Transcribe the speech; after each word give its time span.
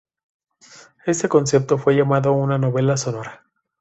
Este 1.05 1.29
concepto 1.29 1.77
fue 1.77 1.93
llamado 1.95 2.33
una 2.33 2.57
"novela 2.57 2.97
sonora". 2.97 3.45